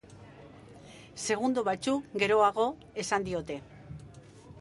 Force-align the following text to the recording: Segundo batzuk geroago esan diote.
Segundo 1.27 1.63
batzuk 1.67 2.15
geroago 2.23 2.65
esan 3.05 3.29
diote. 3.29 3.59